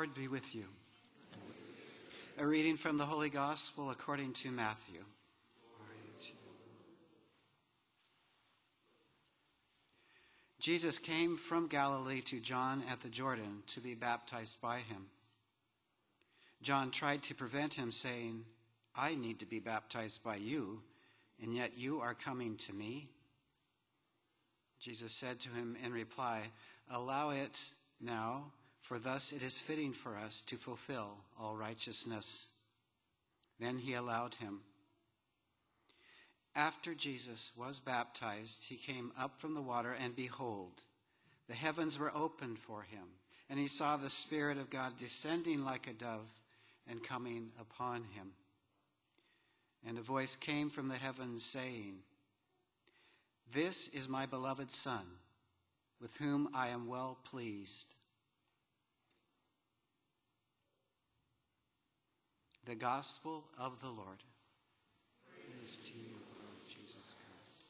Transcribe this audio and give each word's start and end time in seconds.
Lord 0.00 0.14
be 0.14 0.28
with 0.28 0.54
you. 0.54 0.64
A 2.38 2.46
reading 2.46 2.78
from 2.78 2.96
the 2.96 3.04
Holy 3.04 3.28
Gospel 3.28 3.90
according 3.90 4.32
to 4.32 4.50
Matthew. 4.50 5.00
Jesus 10.58 10.96
came 10.96 11.36
from 11.36 11.66
Galilee 11.66 12.22
to 12.22 12.40
John 12.40 12.82
at 12.90 13.02
the 13.02 13.10
Jordan 13.10 13.62
to 13.66 13.80
be 13.80 13.92
baptized 13.92 14.58
by 14.62 14.78
him. 14.78 15.08
John 16.62 16.90
tried 16.90 17.22
to 17.24 17.34
prevent 17.34 17.74
him, 17.74 17.92
saying, 17.92 18.46
I 18.96 19.14
need 19.14 19.38
to 19.40 19.46
be 19.46 19.60
baptized 19.60 20.24
by 20.24 20.36
you, 20.36 20.80
and 21.42 21.54
yet 21.54 21.72
you 21.76 22.00
are 22.00 22.14
coming 22.14 22.56
to 22.56 22.72
me. 22.72 23.10
Jesus 24.80 25.12
said 25.12 25.40
to 25.40 25.50
him 25.50 25.76
in 25.84 25.92
reply, 25.92 26.40
Allow 26.90 27.32
it 27.32 27.68
now, 28.00 28.44
for 28.80 28.98
thus 28.98 29.32
it 29.32 29.42
is 29.42 29.58
fitting 29.58 29.92
for 29.92 30.16
us 30.16 30.42
to 30.42 30.56
fulfill 30.56 31.18
all 31.38 31.56
righteousness. 31.56 32.48
Then 33.58 33.78
he 33.78 33.94
allowed 33.94 34.36
him. 34.36 34.60
After 36.56 36.94
Jesus 36.94 37.52
was 37.56 37.78
baptized, 37.78 38.64
he 38.64 38.76
came 38.76 39.12
up 39.18 39.40
from 39.40 39.54
the 39.54 39.62
water, 39.62 39.94
and 40.02 40.16
behold, 40.16 40.82
the 41.48 41.54
heavens 41.54 41.98
were 41.98 42.12
opened 42.14 42.58
for 42.58 42.82
him, 42.82 43.04
and 43.48 43.58
he 43.58 43.66
saw 43.66 43.96
the 43.96 44.10
Spirit 44.10 44.58
of 44.58 44.70
God 44.70 44.98
descending 44.98 45.64
like 45.64 45.86
a 45.86 45.92
dove 45.92 46.32
and 46.88 47.02
coming 47.02 47.50
upon 47.60 48.04
him. 48.14 48.32
And 49.86 49.96
a 49.96 50.02
voice 50.02 50.36
came 50.36 50.70
from 50.70 50.88
the 50.88 50.96
heavens 50.96 51.44
saying, 51.44 51.98
This 53.52 53.88
is 53.88 54.08
my 54.08 54.26
beloved 54.26 54.72
Son, 54.72 55.04
with 56.00 56.16
whom 56.16 56.48
I 56.54 56.68
am 56.68 56.88
well 56.88 57.18
pleased. 57.24 57.94
The 62.70 62.76
Gospel 62.76 63.42
of 63.58 63.80
the 63.80 63.88
Lord. 63.88 64.22
Praise 65.26 65.76
to 65.86 65.92
you, 65.98 66.14
Lord 66.40 66.68
Jesus 66.68 67.16
Christ. 67.18 67.64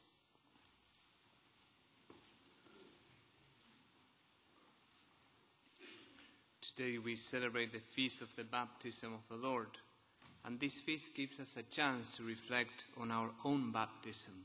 Today 6.61 6.99
we 6.99 7.15
celebrate 7.15 7.73
the 7.73 7.79
feast 7.79 8.21
of 8.21 8.35
the 8.35 8.43
baptism 8.43 9.11
of 9.15 9.27
the 9.27 9.43
Lord, 9.43 9.69
and 10.45 10.59
this 10.59 10.79
feast 10.79 11.15
gives 11.15 11.39
us 11.39 11.57
a 11.57 11.63
chance 11.63 12.15
to 12.17 12.23
reflect 12.23 12.85
on 13.01 13.09
our 13.09 13.31
own 13.43 13.71
baptism. 13.71 14.35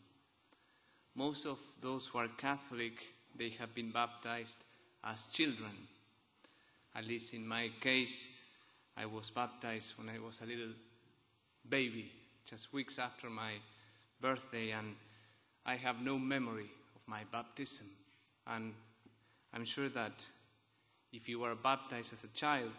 Most 1.15 1.45
of 1.45 1.59
those 1.83 2.07
who 2.07 2.17
are 2.17 2.29
Catholic, 2.29 3.07
they 3.37 3.51
have 3.51 3.75
been 3.75 3.91
baptized 3.91 4.65
as 5.05 5.27
children. 5.27 5.87
At 6.95 7.07
least 7.07 7.35
in 7.35 7.47
my 7.47 7.71
case, 7.79 8.36
I 8.97 9.07
was 9.07 9.31
baptized 9.31 9.95
when 9.99 10.09
I 10.09 10.19
was 10.19 10.41
a 10.41 10.47
little 10.47 10.73
baby, 11.69 12.11
just 12.45 12.73
weeks 12.73 12.99
after 12.99 13.29
my 13.29 13.53
birthday, 14.21 14.71
and 14.71 14.95
I 15.65 15.77
have 15.77 16.01
no 16.01 16.19
memory 16.19 16.71
of 16.95 17.07
my 17.07 17.23
baptism. 17.31 17.87
And 18.47 18.73
I'm 19.53 19.65
sure 19.65 19.89
that 19.91 20.25
if 21.13 21.29
you 21.29 21.41
were 21.41 21.55
baptized 21.55 22.13
as 22.13 22.25
a 22.25 22.29
child, 22.29 22.73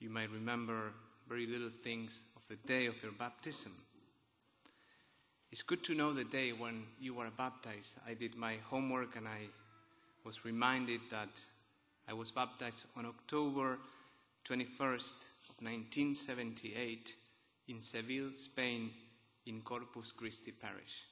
you 0.00 0.10
might 0.10 0.30
remember 0.30 0.92
very 1.28 1.46
little 1.46 1.70
things 1.82 2.22
of 2.36 2.42
the 2.48 2.56
day 2.66 2.86
of 2.86 3.00
your 3.02 3.12
baptism. 3.12 3.72
It's 5.50 5.62
good 5.62 5.82
to 5.84 5.94
know 5.94 6.12
the 6.12 6.24
day 6.24 6.52
when 6.52 6.84
you 7.00 7.14
were 7.14 7.30
baptized. 7.36 7.98
I 8.06 8.14
did 8.14 8.36
my 8.36 8.56
homework 8.64 9.16
and 9.16 9.26
I 9.26 9.46
was 10.24 10.44
reminded 10.44 11.00
that 11.10 11.44
I 12.08 12.12
was 12.12 12.30
baptized 12.30 12.84
on 12.96 13.06
October 13.06 13.78
21st 14.48 15.28
of 15.50 15.56
1978 15.60 17.14
in 17.68 17.82
Seville, 17.82 18.30
Spain, 18.36 18.90
in 19.44 19.60
Corpus 19.60 20.10
Christi 20.10 20.52
Parish. 20.52 21.04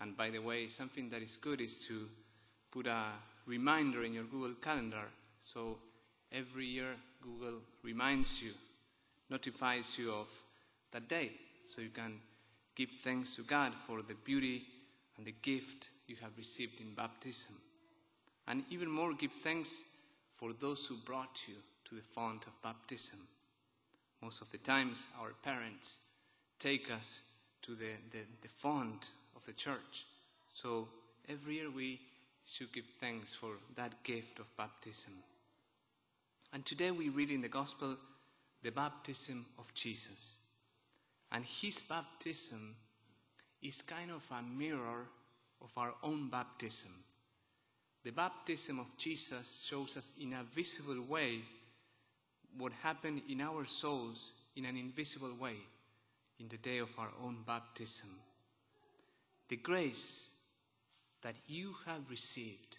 And 0.00 0.16
by 0.16 0.30
the 0.30 0.40
way, 0.40 0.66
something 0.66 1.08
that 1.10 1.22
is 1.22 1.36
good 1.36 1.60
is 1.60 1.78
to 1.86 2.08
put 2.72 2.88
a 2.88 3.04
reminder 3.46 4.02
in 4.02 4.12
your 4.12 4.24
Google 4.24 4.54
Calendar 4.60 5.04
so 5.40 5.78
every 6.32 6.66
year 6.66 6.96
Google 7.22 7.60
reminds 7.84 8.42
you, 8.42 8.50
notifies 9.30 9.96
you 9.96 10.12
of 10.12 10.28
that 10.90 11.08
day, 11.08 11.30
so 11.66 11.80
you 11.80 11.90
can 11.90 12.18
give 12.74 12.90
thanks 13.02 13.36
to 13.36 13.42
God 13.42 13.72
for 13.86 14.02
the 14.02 14.16
beauty 14.24 14.64
and 15.16 15.24
the 15.24 15.34
gift 15.42 15.90
you 16.08 16.16
have 16.20 16.36
received 16.36 16.80
in 16.80 16.92
baptism. 16.92 17.54
And 18.48 18.64
even 18.70 18.90
more, 18.90 19.14
give 19.14 19.32
thanks 19.32 19.84
for 20.36 20.52
those 20.52 20.86
who 20.86 20.96
brought 20.96 21.42
you 21.46 21.54
to 21.88 21.94
the 21.94 22.00
font 22.00 22.46
of 22.46 22.62
baptism. 22.62 23.18
Most 24.22 24.40
of 24.40 24.50
the 24.50 24.58
times, 24.58 25.06
our 25.20 25.32
parents 25.42 25.98
take 26.58 26.90
us 26.90 27.22
to 27.62 27.74
the, 27.74 27.92
the, 28.12 28.18
the 28.42 28.48
font 28.48 29.10
of 29.34 29.44
the 29.46 29.52
church. 29.52 30.06
So 30.48 30.88
every 31.28 31.56
year 31.56 31.70
we 31.70 32.00
should 32.46 32.72
give 32.72 32.84
thanks 33.00 33.34
for 33.34 33.50
that 33.74 34.02
gift 34.02 34.38
of 34.38 34.56
baptism. 34.56 35.12
And 36.52 36.64
today 36.64 36.90
we 36.90 37.08
read 37.08 37.30
in 37.30 37.42
the 37.42 37.48
Gospel 37.48 37.96
the 38.62 38.70
baptism 38.70 39.44
of 39.58 39.72
Jesus. 39.74 40.38
And 41.32 41.44
his 41.44 41.80
baptism 41.82 42.74
is 43.62 43.82
kind 43.82 44.10
of 44.10 44.24
a 44.30 44.42
mirror 44.42 45.06
of 45.62 45.72
our 45.76 45.94
own 46.02 46.28
baptism. 46.28 46.92
The 48.04 48.12
baptism 48.12 48.78
of 48.78 48.96
Jesus 48.96 49.66
shows 49.68 49.96
us 49.96 50.12
in 50.20 50.32
a 50.32 50.44
visible 50.54 51.02
way 51.08 51.40
what 52.58 52.72
happened 52.82 53.22
in 53.28 53.40
our 53.40 53.64
souls 53.64 54.32
in 54.56 54.64
an 54.64 54.76
invisible 54.76 55.34
way 55.40 55.56
in 56.38 56.48
the 56.48 56.56
day 56.56 56.78
of 56.78 56.92
our 56.98 57.10
own 57.24 57.38
baptism. 57.46 58.10
The 59.48 59.56
grace 59.56 60.30
that 61.22 61.36
you 61.46 61.74
have 61.86 62.10
received 62.10 62.78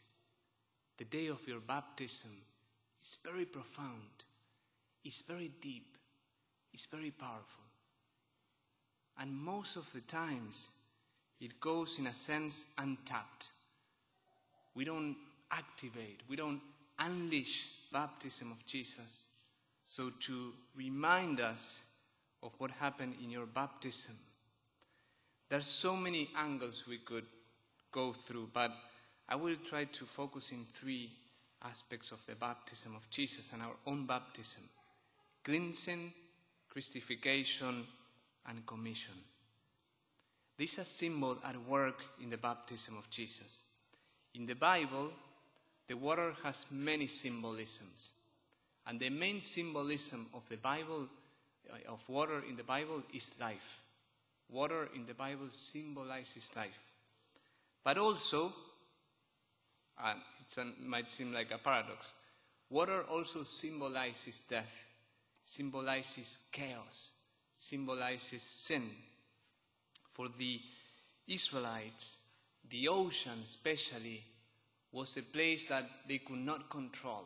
the 0.97 1.05
day 1.05 1.27
of 1.27 1.47
your 1.47 1.59
baptism 1.59 2.31
is 3.01 3.17
very 3.23 3.45
profound, 3.45 4.25
it's 5.03 5.21
very 5.21 5.51
deep, 5.61 5.97
it's 6.73 6.87
very 6.87 7.11
powerful. 7.11 7.63
And 9.19 9.33
most 9.33 9.77
of 9.77 9.91
the 9.93 10.01
times, 10.01 10.69
it 11.39 11.59
goes 11.59 11.99
in 11.99 12.07
a 12.07 12.13
sense 12.13 12.73
untapped. 12.77 13.49
We 14.75 14.85
don't 14.85 15.15
activate, 15.51 16.21
we 16.27 16.35
don't 16.35 16.61
unleash 16.99 17.69
baptism 17.91 18.51
of 18.51 18.65
Jesus. 18.65 19.27
So 19.87 20.11
to 20.19 20.53
remind 20.75 21.39
us 21.39 21.83
of 22.43 22.51
what 22.59 22.71
happened 22.71 23.15
in 23.23 23.31
your 23.31 23.45
baptism, 23.45 24.15
there 25.49 25.59
are 25.59 25.63
so 25.63 25.95
many 25.95 26.29
angles 26.37 26.85
we 26.87 26.97
could 26.97 27.25
go 27.91 28.13
through, 28.13 28.49
but 28.53 28.71
I 29.27 29.35
will 29.35 29.55
try 29.65 29.85
to 29.85 30.05
focus 30.05 30.51
in 30.51 30.65
three 30.73 31.09
aspects 31.63 32.11
of 32.11 32.23
the 32.25 32.35
baptism 32.35 32.95
of 32.95 33.09
Jesus 33.09 33.53
and 33.53 33.61
our 33.61 33.75
own 33.87 34.05
baptism 34.05 34.63
cleansing, 35.47 36.11
Christification, 36.69 37.85
and 38.49 38.65
commission. 38.65 39.13
These 40.57 40.79
are 40.79 40.83
symbols 40.83 41.37
at 41.45 41.55
work 41.69 42.03
in 42.21 42.29
the 42.29 42.37
baptism 42.37 42.97
of 42.97 43.09
Jesus. 43.09 43.63
In 44.35 44.45
the 44.45 44.55
Bible, 44.55 45.09
the 45.87 45.95
water 45.95 46.33
has 46.43 46.65
many 46.69 47.07
symbolisms. 47.07 48.11
And 48.87 48.99
the 48.99 49.09
main 49.09 49.41
symbolism 49.41 50.27
of 50.33 50.47
the 50.47 50.57
Bible, 50.57 51.09
uh, 51.69 51.91
of 51.91 52.07
water 52.07 52.41
in 52.47 52.55
the 52.55 52.63
Bible, 52.63 53.03
is 53.13 53.33
life. 53.39 53.83
Water 54.49 54.87
in 54.95 55.05
the 55.05 55.13
Bible 55.13 55.49
symbolizes 55.51 56.55
life. 56.55 56.93
But 57.83 57.97
also, 57.97 58.53
and 60.03 60.19
it 60.45 60.87
might 60.87 61.11
seem 61.11 61.33
like 61.33 61.51
a 61.51 61.57
paradox, 61.57 62.13
water 62.69 63.03
also 63.09 63.43
symbolizes 63.43 64.41
death, 64.41 64.87
symbolizes 65.43 66.37
chaos, 66.51 67.11
symbolizes 67.57 68.41
sin. 68.41 68.83
For 70.07 70.29
the 70.37 70.61
Israelites, 71.27 72.19
the 72.69 72.87
ocean 72.87 73.39
especially 73.43 74.23
was 74.91 75.17
a 75.17 75.23
place 75.23 75.67
that 75.67 75.85
they 76.07 76.19
could 76.19 76.39
not 76.39 76.69
control. 76.69 77.25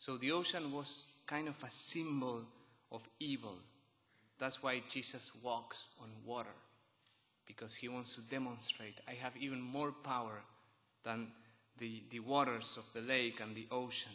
So 0.00 0.16
the 0.16 0.32
ocean 0.32 0.72
was 0.72 1.08
kind 1.26 1.46
of 1.46 1.62
a 1.62 1.68
symbol 1.68 2.42
of 2.90 3.06
evil. 3.18 3.58
That's 4.38 4.62
why 4.62 4.82
Jesus 4.88 5.30
walks 5.44 5.88
on 6.00 6.08
water, 6.24 6.56
because 7.46 7.74
he 7.74 7.88
wants 7.88 8.14
to 8.14 8.22
demonstrate 8.30 9.02
I 9.06 9.12
have 9.12 9.36
even 9.36 9.60
more 9.60 9.92
power 9.92 10.40
than 11.04 11.26
the, 11.76 12.02
the 12.08 12.20
waters 12.20 12.78
of 12.78 12.90
the 12.94 13.06
lake 13.06 13.42
and 13.42 13.54
the 13.54 13.66
ocean. 13.70 14.14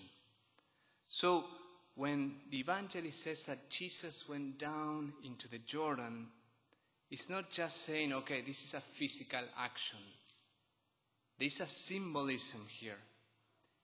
So 1.07 1.45
when 1.93 2.31
the 2.49 2.61
evangelist 2.61 3.21
says 3.21 3.45
that 3.45 3.69
Jesus 3.69 4.27
went 4.27 4.57
down 4.57 5.13
into 5.23 5.47
the 5.47 5.59
Jordan, 5.59 6.25
it's 7.11 7.29
not 7.29 7.51
just 7.51 7.83
saying, 7.83 8.11
okay, 8.11 8.41
this 8.41 8.63
is 8.63 8.73
a 8.73 8.81
physical 8.81 9.43
action. 9.59 9.99
There's 11.37 11.59
a 11.59 11.67
symbolism 11.67 12.61
here. 12.67 12.97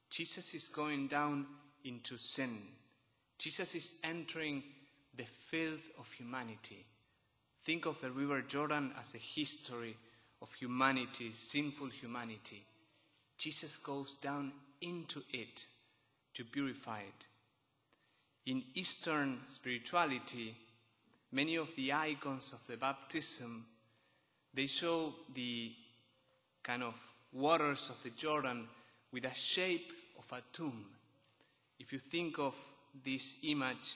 Jesus 0.09 0.55
is 0.55 0.67
going 0.67 1.07
down 1.07 1.45
into 1.85 2.17
sin, 2.17 2.57
Jesus 3.37 3.75
is 3.75 3.99
entering 4.03 4.63
the 5.15 5.23
filth 5.23 5.89
of 5.99 6.11
humanity. 6.11 6.85
Think 7.63 7.85
of 7.85 7.99
the 8.01 8.11
River 8.11 8.41
Jordan 8.41 8.93
as 8.99 9.13
a 9.13 9.19
history 9.19 9.95
of 10.41 10.53
humanity, 10.53 11.31
sinful 11.31 11.87
humanity. 11.87 12.63
Jesus 13.37 13.77
goes 13.77 14.15
down 14.15 14.51
into 14.81 15.21
it 15.31 15.65
to 16.33 16.43
purify 16.43 16.99
it. 16.99 17.27
In 18.45 18.63
Eastern 18.73 19.39
spirituality, 19.47 20.55
many 21.31 21.55
of 21.55 21.75
the 21.75 21.93
icons 21.93 22.53
of 22.53 22.65
the 22.67 22.77
baptism 22.77 23.65
they 24.53 24.67
show 24.67 25.13
the 25.33 25.71
kind 26.61 26.83
of 26.83 27.13
waters 27.31 27.89
of 27.89 28.01
the 28.03 28.09
Jordan 28.09 28.67
with 29.11 29.25
a 29.25 29.33
shape 29.33 29.93
of 30.19 30.37
a 30.37 30.41
tomb. 30.51 30.85
If 31.81 31.91
you 31.91 31.97
think 31.97 32.37
of 32.37 32.55
this 33.03 33.39
image, 33.43 33.95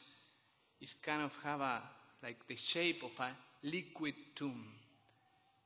it's 0.81 0.95
kind 1.03 1.21
of 1.21 1.37
have 1.43 1.61
a 1.61 1.83
like 2.23 2.47
the 2.47 2.55
shape 2.55 3.03
of 3.03 3.11
a 3.19 3.29
liquid 3.61 4.15
tomb 4.33 4.65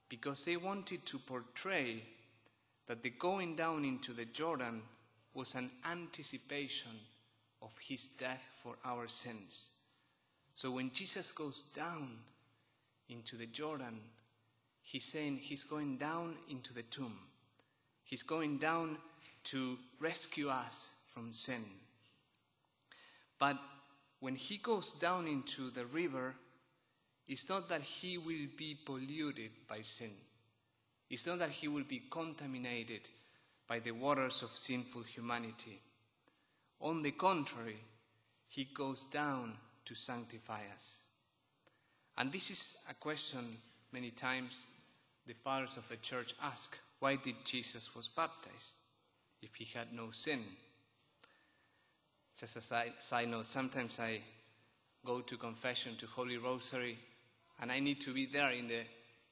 because 0.09 0.43
they 0.43 0.57
wanted 0.57 1.05
to 1.05 1.17
portray 1.17 2.03
that 2.87 3.01
the 3.01 3.11
going 3.11 3.55
down 3.55 3.85
into 3.85 4.11
the 4.11 4.25
Jordan 4.25 4.81
was 5.33 5.55
an 5.55 5.71
anticipation 5.89 6.91
of 7.61 7.71
his 7.79 8.09
death 8.09 8.45
for 8.61 8.75
our 8.83 9.07
sins. 9.07 9.69
So 10.55 10.71
when 10.71 10.91
Jesus 10.91 11.31
goes 11.31 11.63
down 11.73 12.09
into 13.07 13.37
the 13.37 13.45
Jordan, 13.45 13.97
he's 14.81 15.05
saying 15.05 15.37
he's 15.37 15.63
going 15.63 15.95
down 15.95 16.35
into 16.49 16.73
the 16.73 16.83
tomb. 16.83 17.17
He's 18.03 18.23
going 18.23 18.57
down 18.57 18.97
to 19.45 19.77
rescue 20.01 20.49
us 20.49 20.91
from 21.07 21.31
sin. 21.31 21.63
But 23.39 23.57
when 24.19 24.35
he 24.35 24.57
goes 24.57 24.93
down 24.93 25.27
into 25.27 25.71
the 25.71 25.85
river, 25.85 26.35
it's 27.27 27.47
not 27.47 27.69
that 27.69 27.81
he 27.81 28.17
will 28.17 28.47
be 28.57 28.77
polluted 28.85 29.51
by 29.67 29.81
sin. 29.81 30.11
It's 31.09 31.25
not 31.25 31.39
that 31.39 31.51
he 31.51 31.67
will 31.67 31.83
be 31.83 32.03
contaminated 32.09 33.07
by 33.67 33.79
the 33.79 33.91
waters 33.91 34.43
of 34.43 34.49
sinful 34.49 35.03
humanity. 35.03 35.79
On 36.81 37.01
the 37.01 37.11
contrary, 37.11 37.77
he 38.47 38.65
goes 38.65 39.05
down 39.05 39.53
to 39.85 39.95
sanctify 39.95 40.61
us. 40.75 41.03
And 42.17 42.31
this 42.31 42.51
is 42.51 42.77
a 42.89 42.93
question 42.95 43.57
many 43.91 44.11
times 44.11 44.65
the 45.25 45.33
fathers 45.33 45.77
of 45.77 45.87
the 45.87 45.97
church 45.97 46.35
ask 46.43 46.77
why 46.99 47.15
did 47.15 47.35
Jesus 47.45 47.95
was 47.95 48.09
baptized 48.09 48.77
if 49.41 49.55
he 49.55 49.65
had 49.65 49.93
no 49.93 50.11
sin? 50.11 50.43
Just 52.39 52.55
a 52.55 52.61
side 52.61 53.27
note, 53.27 53.45
sometimes 53.45 53.99
I 53.99 54.21
go 55.05 55.19
to 55.19 55.35
confession 55.35 55.97
to 55.97 56.07
Holy 56.07 56.37
Rosary 56.37 56.97
and 57.61 57.69
I 57.69 57.79
need 57.79 57.99
to 58.01 58.13
be 58.13 58.27
there 58.27 58.51
in 58.51 58.69
the 58.69 58.81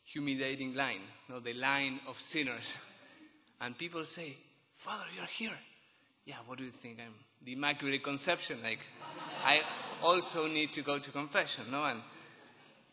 humiliating 0.04 0.76
line, 0.76 1.02
no, 1.30 1.40
the 1.40 1.54
line 1.54 2.00
of 2.08 2.20
sinners. 2.20 2.78
And 3.60 3.76
people 3.76 4.06
say, 4.06 4.38
Father, 4.76 5.06
you're 5.16 5.26
here. 5.26 5.58
Yeah, 6.26 6.36
what 6.46 6.60
do 6.60 6.64
you 6.64 6.70
think? 6.70 7.00
I'm 7.00 7.14
the 7.44 7.54
Immaculate 7.54 8.04
Conception. 8.04 8.60
Like, 8.64 8.82
I 9.44 9.62
also 10.04 10.48
need 10.48 10.72
to 10.74 10.84
go 10.84 11.00
to 11.00 11.12
confession, 11.12 11.64
no? 11.72 11.84
And 11.84 12.02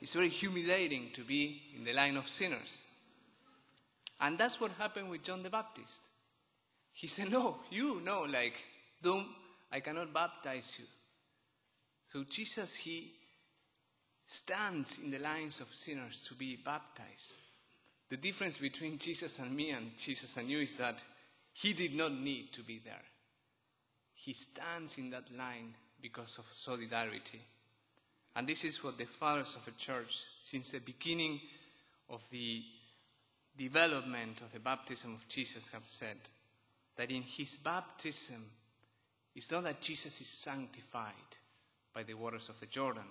it's 0.00 0.14
very 0.14 0.30
humiliating 0.30 1.10
to 1.12 1.20
be 1.20 1.60
in 1.76 1.84
the 1.84 1.92
line 1.92 2.16
of 2.16 2.28
sinners. 2.30 2.86
And 4.20 4.38
that's 4.38 4.58
what 4.58 4.70
happened 4.78 5.10
with 5.10 5.22
John 5.22 5.42
the 5.42 5.50
Baptist. 5.50 6.02
He 6.94 7.08
said, 7.08 7.30
No, 7.30 7.56
you, 7.70 8.00
no, 8.02 8.22
like, 8.22 8.54
don't, 9.02 9.26
I 9.74 9.80
cannot 9.80 10.14
baptize 10.14 10.76
you. 10.78 10.84
So 12.06 12.22
Jesus, 12.22 12.76
he 12.76 13.10
stands 14.24 15.00
in 15.02 15.10
the 15.10 15.18
lines 15.18 15.60
of 15.60 15.66
sinners 15.66 16.22
to 16.28 16.34
be 16.34 16.54
baptized. 16.54 17.34
The 18.08 18.16
difference 18.16 18.58
between 18.58 18.98
Jesus 18.98 19.40
and 19.40 19.54
me 19.54 19.70
and 19.70 19.96
Jesus 19.96 20.36
and 20.36 20.48
you 20.48 20.60
is 20.60 20.76
that 20.76 21.02
he 21.52 21.72
did 21.72 21.96
not 21.96 22.12
need 22.12 22.52
to 22.52 22.62
be 22.62 22.80
there. 22.84 23.02
He 24.14 24.32
stands 24.32 24.96
in 24.96 25.10
that 25.10 25.36
line 25.36 25.74
because 26.00 26.38
of 26.38 26.44
solidarity. 26.44 27.40
And 28.36 28.46
this 28.46 28.64
is 28.64 28.84
what 28.84 28.96
the 28.96 29.06
fathers 29.06 29.56
of 29.56 29.64
the 29.64 29.72
church, 29.72 30.24
since 30.40 30.70
the 30.70 30.78
beginning 30.78 31.40
of 32.10 32.24
the 32.30 32.62
development 33.58 34.40
of 34.40 34.52
the 34.52 34.60
baptism 34.60 35.14
of 35.14 35.26
Jesus, 35.26 35.72
have 35.72 35.84
said 35.84 36.18
that 36.96 37.10
in 37.10 37.22
his 37.22 37.56
baptism, 37.56 38.40
it's 39.34 39.50
not 39.50 39.64
that 39.64 39.80
Jesus 39.80 40.20
is 40.20 40.28
sanctified 40.28 41.12
by 41.92 42.02
the 42.02 42.14
waters 42.14 42.48
of 42.48 42.58
the 42.60 42.66
Jordan, 42.66 43.02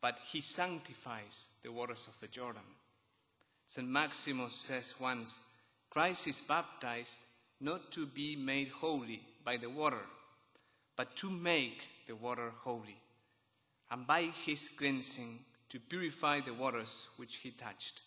but 0.00 0.18
he 0.26 0.40
sanctifies 0.40 1.48
the 1.62 1.72
waters 1.72 2.06
of 2.08 2.18
the 2.20 2.28
Jordan. 2.28 2.62
St. 3.66 3.86
Maximus 3.86 4.54
says 4.54 4.94
once 5.00 5.42
Christ 5.90 6.26
is 6.26 6.40
baptized 6.40 7.20
not 7.60 7.92
to 7.92 8.06
be 8.06 8.36
made 8.36 8.68
holy 8.68 9.20
by 9.44 9.56
the 9.56 9.68
water, 9.68 10.04
but 10.96 11.14
to 11.16 11.30
make 11.30 11.82
the 12.06 12.16
water 12.16 12.52
holy, 12.60 12.96
and 13.90 14.06
by 14.06 14.22
his 14.22 14.68
cleansing 14.68 15.38
to 15.68 15.78
purify 15.78 16.40
the 16.40 16.54
waters 16.54 17.08
which 17.16 17.36
he 17.36 17.50
touched. 17.50 18.02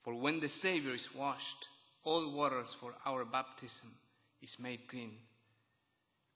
For 0.00 0.14
when 0.14 0.40
the 0.40 0.48
Savior 0.48 0.92
is 0.92 1.14
washed, 1.14 1.68
all 2.04 2.30
waters 2.30 2.72
for 2.72 2.94
our 3.06 3.24
baptism 3.24 3.88
is 4.42 4.58
made 4.58 4.86
clean, 4.88 5.16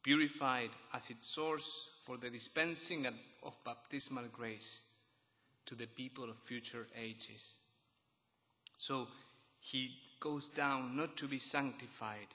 purified 0.03 0.71
as 0.95 1.11
its 1.11 1.29
source 1.29 1.91
for 2.03 2.17
the 2.17 2.31
dispensing 2.31 3.07
of 3.43 3.65
baptismal 3.65 4.25
grace 4.33 4.91
to 5.67 5.75
the 5.75 5.87
people 5.87 6.25
of 6.25 6.39
future 6.45 6.87
ages. 6.99 7.57
So 8.79 9.09
he 9.61 9.91
goes 10.21 10.49
down 10.49 10.97
not 10.97 11.17
to 11.19 11.29
be 11.29 11.39
sanctified, 11.39 12.29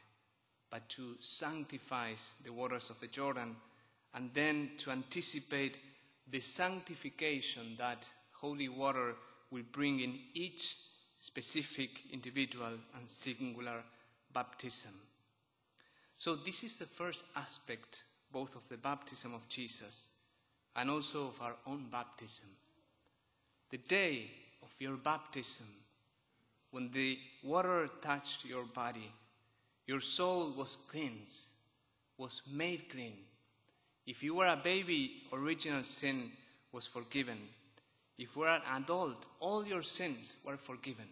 but 0.70 0.88
to 0.90 1.16
sanctify 1.20 2.12
the 2.44 2.54
waters 2.54 2.90
of 2.90 3.00
the 3.00 3.08
Jordan, 3.08 3.56
and 4.14 4.30
then 4.34 4.72
to 4.78 4.92
anticipate 4.92 5.78
the 6.30 6.40
sanctification 6.40 7.76
that 7.78 8.08
holy 8.32 8.70
water 8.70 9.16
will 9.52 9.64
bring 9.72 10.00
in 10.00 10.20
each 10.34 10.76
specific 11.20 11.90
individual 12.12 12.78
and 12.96 13.10
singular 13.10 13.84
baptism. 14.34 14.92
So, 16.18 16.36
this 16.36 16.64
is 16.64 16.78
the 16.78 16.86
first 16.86 17.26
aspect 17.36 18.04
both 18.32 18.56
of 18.56 18.68
the 18.68 18.78
baptism 18.78 19.34
of 19.34 19.48
Jesus 19.48 20.08
and 20.76 20.90
also 20.90 21.28
of 21.28 21.40
our 21.42 21.56
own 21.68 21.86
baptism. 21.92 22.50
The 23.70 23.78
day 23.78 24.32
of 24.62 24.74
your 24.80 24.98
baptism, 24.98 25.68
when 26.72 26.90
the 26.92 27.20
water 27.44 27.90
touched 28.02 28.46
your 28.46 28.64
body, 28.64 29.12
your 29.86 30.00
soul 30.00 30.54
was 30.58 30.78
cleansed, 30.90 31.48
was 32.18 32.42
made 32.52 32.90
clean. 32.90 33.14
If 34.08 34.24
you 34.24 34.36
were 34.36 34.48
a 34.48 34.56
baby, 34.56 35.24
original 35.32 35.84
sin 35.84 36.32
was 36.72 36.88
forgiven. 36.88 37.38
If 38.18 38.36
you 38.36 38.42
were 38.42 38.50
an 38.50 38.62
adult, 38.74 39.26
all 39.40 39.66
your 39.66 39.84
sins 39.84 40.38
were 40.46 40.58
forgiven. 40.58 41.08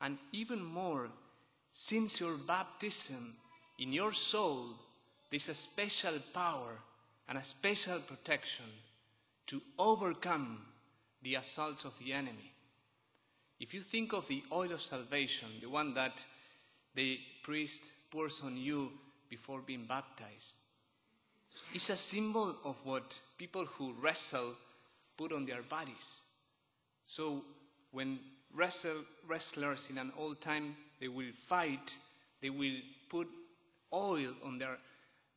And 0.00 0.18
even 0.32 0.64
more, 0.64 1.08
since 1.72 2.20
your 2.20 2.36
baptism, 2.36 3.34
in 3.78 3.92
your 3.92 4.12
soul, 4.12 4.66
there's 5.30 5.48
a 5.48 5.54
special 5.54 6.14
power 6.32 6.78
and 7.28 7.38
a 7.38 7.44
special 7.44 7.98
protection 8.00 8.66
to 9.46 9.60
overcome 9.78 10.58
the 11.22 11.36
assaults 11.36 11.84
of 11.84 11.98
the 11.98 12.12
enemy. 12.12 12.52
If 13.60 13.72
you 13.72 13.80
think 13.80 14.12
of 14.12 14.26
the 14.28 14.42
oil 14.52 14.72
of 14.72 14.80
salvation, 14.80 15.48
the 15.60 15.68
one 15.68 15.94
that 15.94 16.26
the 16.94 17.18
priest 17.42 18.10
pours 18.10 18.42
on 18.44 18.56
you 18.56 18.90
before 19.30 19.60
being 19.60 19.84
baptized, 19.84 20.56
it's 21.72 21.90
a 21.90 21.96
symbol 21.96 22.56
of 22.64 22.84
what 22.84 23.18
people 23.38 23.64
who 23.64 23.94
wrestle 24.00 24.54
put 25.16 25.32
on 25.32 25.46
their 25.46 25.62
bodies. 25.62 26.24
So 27.04 27.44
when 27.90 28.18
wrestle, 28.54 29.04
wrestlers 29.26 29.90
in 29.90 29.98
an 29.98 30.12
old 30.18 30.40
time 30.40 30.76
they 31.00 31.08
will 31.08 31.32
fight, 31.32 31.96
they 32.40 32.50
will 32.50 32.76
put 33.08 33.28
oil 33.92 34.34
on 34.44 34.58
their 34.58 34.78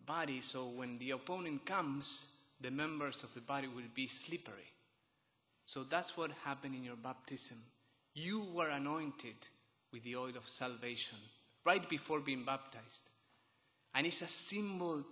body, 0.05 0.41
so 0.41 0.65
when 0.65 0.97
the 1.00 1.12
opponent 1.12 1.65
comes, 1.65 2.38
the 2.62 2.71
members 2.71 3.24
of 3.24 3.33
the 3.33 3.41
body 3.41 3.67
will 3.67 3.83
be 3.93 4.07
slippery. 4.07 4.71
So 5.65 5.83
that's 5.83 6.15
what 6.15 6.31
happened 6.43 6.75
in 6.75 6.83
your 6.83 6.95
baptism. 6.95 7.57
You 8.13 8.45
were 8.53 8.69
anointed 8.69 9.35
with 9.91 10.03
the 10.03 10.15
oil 10.15 10.38
of 10.38 10.47
salvation 10.47 11.17
right 11.65 11.88
before 11.89 12.19
being 12.19 12.45
baptized. 12.45 13.09
And 13.93 14.05
it's 14.05 14.21
a 14.21 14.27
symbol 14.27 15.03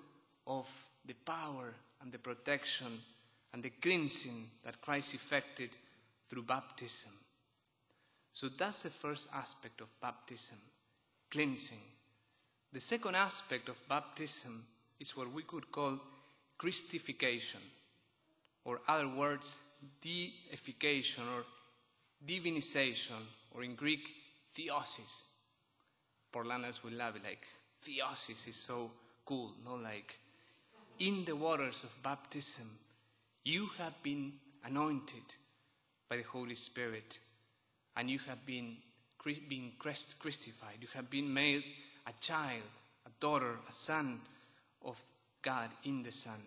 of 0.45 0.89
the 1.05 1.13
power 1.25 1.73
and 2.01 2.12
the 2.12 2.19
protection 2.19 2.88
and 3.53 3.63
the 3.63 3.69
cleansing 3.69 4.50
that 4.63 4.81
Christ 4.81 5.13
effected 5.13 5.69
through 6.29 6.43
baptism. 6.43 7.12
So 8.31 8.50
that's 8.50 8.83
the 8.83 8.89
first 8.89 9.27
aspect 9.33 9.81
of 9.81 9.89
baptism 10.01 10.57
cleansing. 11.29 11.77
The 12.73 12.79
second 12.79 13.15
aspect 13.15 13.69
of 13.69 13.87
baptism 13.87 14.63
is 14.99 15.15
what 15.15 15.31
we 15.31 15.43
could 15.43 15.71
call 15.71 15.99
Christification, 16.57 17.61
or 18.65 18.81
other 18.87 19.07
words, 19.07 19.59
deification 20.01 21.23
or 21.35 21.45
divinization, 22.25 23.21
or 23.51 23.63
in 23.63 23.75
Greek, 23.75 24.09
theosis. 24.55 25.25
Portlanders 26.33 26.83
will 26.83 26.93
love 26.93 27.15
it, 27.15 27.23
like 27.23 27.45
theosis 27.83 28.47
is 28.47 28.55
so 28.55 28.89
cool, 29.23 29.51
no 29.63 29.75
like 29.75 30.17
in 30.99 31.25
the 31.25 31.35
waters 31.35 31.83
of 31.83 32.03
baptism, 32.03 32.67
you 33.43 33.69
have 33.77 34.01
been 34.01 34.33
anointed 34.63 35.23
by 36.09 36.17
the 36.17 36.23
Holy 36.23 36.55
Spirit, 36.55 37.19
and 37.95 38.09
you 38.09 38.19
have 38.19 38.45
been 38.45 38.77
been 39.47 39.71
Christified. 39.79 40.81
You 40.81 40.87
have 40.95 41.09
been 41.09 41.33
made 41.33 41.63
a 42.07 42.13
child, 42.19 42.62
a 43.05 43.10
daughter, 43.19 43.57
a 43.67 43.72
son 43.72 44.19
of 44.83 45.03
God 45.41 45.69
in 45.83 46.03
the 46.03 46.12
Son. 46.12 46.39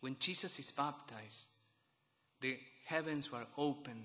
When 0.00 0.16
Jesus 0.18 0.58
is 0.58 0.70
baptized, 0.70 1.50
the 2.40 2.58
heavens 2.84 3.32
were 3.32 3.46
open, 3.56 4.04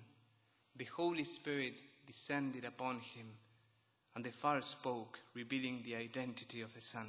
the 0.76 0.86
Holy 0.86 1.26
Spirit 1.26 1.74
descended 2.08 2.66
upon 2.66 3.00
him, 3.00 3.28
and 4.16 4.24
the 4.24 4.32
Father 4.32 4.62
spoke, 4.62 5.20
revealing 5.34 5.82
the 5.84 5.96
identity 5.96 6.62
of 6.62 6.74
the 6.74 6.82
Son. 6.82 7.06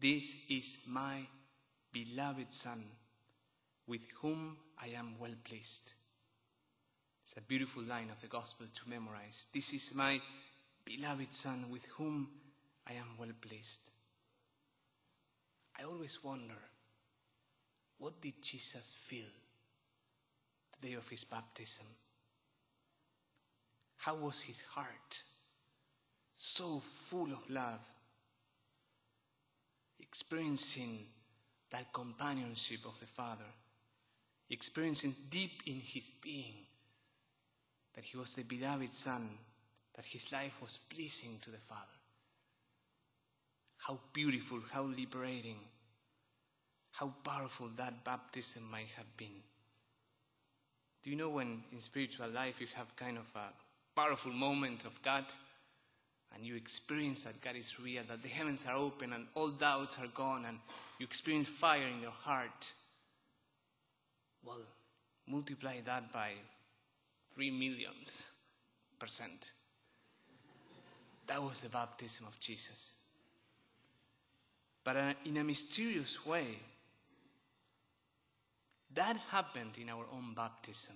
This 0.00 0.36
is 0.48 0.78
my 0.88 1.26
beloved 1.92 2.52
Son, 2.52 2.82
with 3.86 4.06
whom 4.20 4.56
I 4.80 4.88
am 4.96 5.14
well 5.20 5.34
pleased. 5.44 5.92
It's 7.24 7.36
a 7.36 7.40
beautiful 7.40 7.82
line 7.82 8.08
of 8.10 8.20
the 8.20 8.26
gospel 8.28 8.66
to 8.72 8.90
memorize. 8.90 9.48
This 9.52 9.72
is 9.72 9.94
my 9.94 10.20
beloved 10.84 11.32
Son, 11.32 11.66
with 11.70 11.86
whom 11.86 12.28
I 12.86 12.92
am 12.92 13.16
well 13.18 13.32
pleased. 13.40 13.82
I 15.78 15.84
always 15.84 16.22
wonder 16.22 16.58
what 17.98 18.20
did 18.20 18.42
Jesus 18.42 18.94
feel 18.98 19.30
the 20.80 20.88
day 20.88 20.94
of 20.94 21.08
his 21.08 21.24
baptism? 21.24 21.86
How 23.98 24.16
was 24.16 24.40
his 24.40 24.60
heart? 24.62 25.22
So 26.36 26.78
full 26.78 27.32
of 27.32 27.48
love 27.48 27.80
experiencing 30.12 31.06
that 31.70 31.90
companionship 31.92 32.84
of 32.84 33.00
the 33.00 33.06
Father, 33.06 33.46
experiencing 34.50 35.14
deep 35.30 35.62
in 35.64 35.80
his 35.80 36.12
being 36.22 36.66
that 37.94 38.04
he 38.04 38.18
was 38.18 38.34
the 38.34 38.42
beloved 38.42 38.90
Son, 38.90 39.26
that 39.94 40.04
his 40.04 40.32
life 40.32 40.60
was 40.62 40.78
pleasing 40.88 41.38
to 41.42 41.50
the 41.50 41.58
Father. 41.58 41.98
How 43.78 43.98
beautiful, 44.12 44.60
how 44.70 44.82
liberating, 44.84 45.58
how 46.92 47.12
powerful 47.24 47.68
that 47.76 48.04
baptism 48.04 48.70
might 48.70 48.90
have 48.96 49.16
been. 49.16 49.42
Do 51.02 51.10
you 51.10 51.16
know 51.16 51.30
when 51.30 51.64
in 51.72 51.80
spiritual 51.80 52.28
life 52.28 52.60
you 52.60 52.68
have 52.74 52.94
kind 52.96 53.18
of 53.18 53.30
a 53.34 54.00
powerful 54.00 54.32
moment 54.32 54.84
of 54.84 55.00
God? 55.02 55.24
and 56.34 56.46
you 56.46 56.56
experience 56.56 57.24
that 57.24 57.40
God 57.40 57.56
is 57.56 57.78
real, 57.80 58.02
that 58.08 58.22
the 58.22 58.28
heavens 58.28 58.66
are 58.66 58.76
open 58.76 59.12
and 59.12 59.26
all 59.34 59.48
doubts 59.48 59.98
are 59.98 60.08
gone, 60.14 60.44
and 60.46 60.58
you 60.98 61.04
experience 61.04 61.48
fire 61.48 61.86
in 61.86 62.00
your 62.00 62.10
heart, 62.10 62.72
well, 64.44 64.62
multiply 65.26 65.80
that 65.84 66.12
by 66.12 66.30
three 67.34 67.50
millions 67.50 68.30
percent. 68.98 69.52
That 71.32 71.42
was 71.42 71.62
the 71.62 71.70
baptism 71.70 72.26
of 72.26 72.38
Jesus. 72.38 72.94
But 74.84 75.16
in 75.24 75.38
a 75.38 75.44
mysterious 75.44 76.26
way, 76.26 76.44
that 78.92 79.16
happened 79.30 79.78
in 79.80 79.88
our 79.88 80.04
own 80.12 80.34
baptism. 80.36 80.94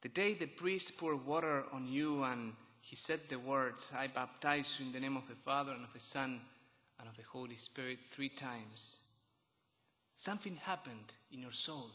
The 0.00 0.08
day 0.08 0.32
the 0.32 0.46
priest 0.46 0.96
poured 0.96 1.26
water 1.26 1.64
on 1.74 1.86
you 1.86 2.22
and 2.22 2.54
he 2.80 2.96
said 2.96 3.20
the 3.28 3.38
words, 3.38 3.92
I 3.94 4.06
baptize 4.06 4.80
you 4.80 4.86
in 4.86 4.92
the 4.92 5.00
name 5.00 5.18
of 5.18 5.28
the 5.28 5.34
Father 5.34 5.72
and 5.72 5.84
of 5.84 5.92
the 5.92 6.00
Son 6.00 6.40
and 6.98 7.08
of 7.10 7.18
the 7.18 7.24
Holy 7.24 7.56
Spirit 7.56 7.98
three 8.08 8.30
times. 8.30 9.00
Something 10.16 10.56
happened 10.56 11.12
in 11.32 11.42
your 11.42 11.52
soul, 11.52 11.90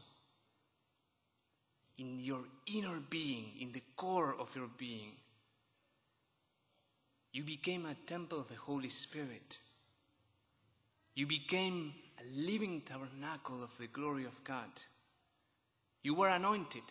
in 1.97 2.19
your 2.19 2.43
inner 2.67 2.99
being, 3.09 3.53
in 3.59 3.71
the 3.71 3.81
core 3.95 4.35
of 4.39 4.55
your 4.55 4.69
being. 4.77 5.13
You 7.33 7.43
became 7.43 7.85
a 7.85 7.95
temple 8.05 8.39
of 8.39 8.47
the 8.47 8.55
Holy 8.55 8.89
Spirit. 8.89 9.59
You 11.15 11.27
became 11.27 11.93
a 12.19 12.41
living 12.41 12.81
tabernacle 12.81 13.63
of 13.63 13.77
the 13.77 13.87
glory 13.87 14.25
of 14.25 14.43
God. 14.43 14.69
You 16.03 16.15
were 16.15 16.29
anointed 16.29 16.83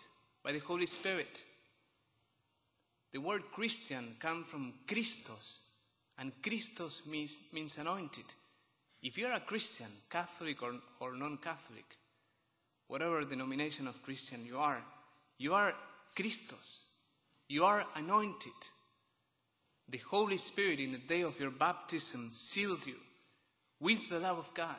by 0.42 0.52
the 0.52 0.58
Holy 0.58 0.86
Spirit. 0.86 1.44
The 3.12 3.20
word 3.20 3.50
Christian 3.50 4.16
comes 4.18 4.46
from 4.46 4.74
Christos, 4.86 5.62
and 6.18 6.32
Christos 6.42 7.06
means, 7.06 7.38
means 7.52 7.78
anointed. 7.78 8.24
If 9.02 9.16
you're 9.16 9.32
a 9.32 9.40
Christian, 9.40 9.86
Catholic 10.10 10.62
or, 10.62 10.74
or 11.00 11.14
non 11.14 11.38
Catholic, 11.38 11.96
whatever 12.88 13.24
denomination 13.24 13.86
of 13.86 14.02
Christian 14.02 14.44
you 14.44 14.58
are, 14.58 14.82
you 15.38 15.54
are 15.54 15.74
Christos. 16.14 16.86
You 17.48 17.64
are 17.64 17.86
anointed. 17.94 18.52
The 19.88 19.98
Holy 19.98 20.36
Spirit, 20.36 20.80
in 20.80 20.92
the 20.92 20.98
day 20.98 21.22
of 21.22 21.38
your 21.38 21.50
baptism, 21.50 22.30
sealed 22.32 22.86
you 22.86 22.96
with 23.80 24.08
the 24.08 24.18
love 24.18 24.38
of 24.38 24.52
God. 24.54 24.74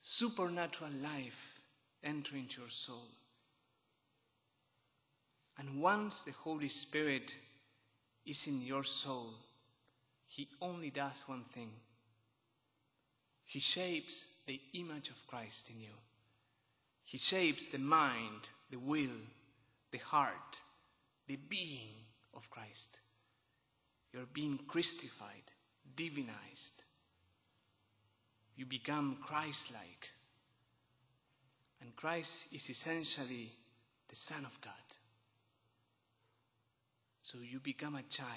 Supernatural 0.00 0.90
life 1.02 1.58
entering 2.02 2.42
into 2.42 2.60
your 2.60 2.70
soul. 2.70 3.08
And 5.58 5.80
once 5.80 6.22
the 6.22 6.32
Holy 6.32 6.68
Spirit 6.68 7.36
is 8.26 8.46
in 8.46 8.62
your 8.62 8.84
soul, 8.84 9.34
He 10.26 10.48
only 10.60 10.90
does 10.90 11.24
one 11.26 11.44
thing 11.52 11.70
He 13.44 13.58
shapes 13.58 14.42
the 14.46 14.60
image 14.74 15.08
of 15.08 15.26
Christ 15.26 15.70
in 15.70 15.80
you. 15.80 15.96
He 17.04 17.18
shapes 17.18 17.66
the 17.66 17.78
mind, 17.78 18.50
the 18.70 18.78
will, 18.78 19.20
the 19.90 19.98
heart, 19.98 20.62
the 21.26 21.36
being 21.36 21.94
of 22.34 22.50
Christ. 22.50 22.98
You're 24.14 24.26
being 24.32 24.60
Christified, 24.68 25.50
divinized. 25.96 26.84
You 28.54 28.64
become 28.64 29.18
Christ 29.20 29.72
like. 29.72 30.10
And 31.80 31.96
Christ 31.96 32.54
is 32.54 32.70
essentially 32.70 33.50
the 34.08 34.14
Son 34.14 34.44
of 34.44 34.60
God. 34.60 34.72
So 37.22 37.38
you 37.42 37.58
become 37.58 37.96
a 37.96 38.02
child 38.02 38.28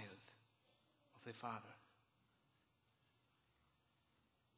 of 1.15 1.23
the 1.25 1.33
Father. 1.33 1.75